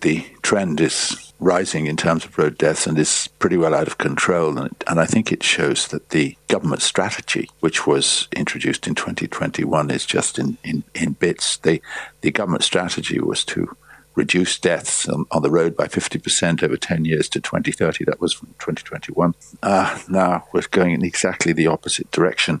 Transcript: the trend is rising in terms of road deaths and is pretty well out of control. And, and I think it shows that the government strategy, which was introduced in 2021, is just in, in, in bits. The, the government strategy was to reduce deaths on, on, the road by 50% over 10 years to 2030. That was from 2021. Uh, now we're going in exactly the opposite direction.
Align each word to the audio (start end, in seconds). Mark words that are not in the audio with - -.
the 0.00 0.24
trend 0.42 0.80
is 0.80 1.32
rising 1.40 1.86
in 1.86 1.96
terms 1.96 2.24
of 2.24 2.36
road 2.38 2.58
deaths 2.58 2.86
and 2.86 2.98
is 2.98 3.28
pretty 3.38 3.56
well 3.56 3.74
out 3.74 3.86
of 3.86 3.98
control. 3.98 4.58
And, 4.58 4.74
and 4.86 5.00
I 5.00 5.06
think 5.06 5.32
it 5.32 5.42
shows 5.42 5.88
that 5.88 6.10
the 6.10 6.36
government 6.48 6.82
strategy, 6.82 7.48
which 7.60 7.86
was 7.86 8.28
introduced 8.36 8.86
in 8.86 8.94
2021, 8.94 9.90
is 9.90 10.04
just 10.06 10.38
in, 10.38 10.58
in, 10.62 10.84
in 10.94 11.12
bits. 11.12 11.56
The, 11.58 11.80
the 12.20 12.30
government 12.30 12.64
strategy 12.64 13.20
was 13.20 13.44
to 13.46 13.74
reduce 14.14 14.58
deaths 14.58 15.08
on, 15.08 15.24
on, 15.30 15.42
the 15.42 15.50
road 15.50 15.76
by 15.76 15.86
50% 15.86 16.62
over 16.62 16.76
10 16.76 17.04
years 17.04 17.28
to 17.30 17.40
2030. 17.40 18.04
That 18.04 18.20
was 18.20 18.32
from 18.32 18.48
2021. 18.58 19.34
Uh, 19.62 19.98
now 20.08 20.44
we're 20.52 20.62
going 20.70 20.92
in 20.92 21.04
exactly 21.04 21.52
the 21.52 21.68
opposite 21.68 22.10
direction. 22.10 22.60